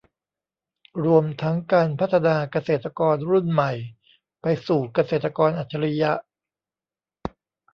[1.05, 3.71] รวมทั้งการพัฒนาเกษตรกรรุ่นใหม่
[4.41, 6.11] ไปสู่เกษตรกรอัจฉริยะ